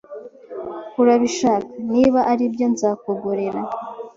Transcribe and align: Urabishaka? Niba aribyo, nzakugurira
Urabishaka? 1.01 1.69
Niba 1.93 2.19
aribyo, 2.31 2.65
nzakugurira 2.73 3.61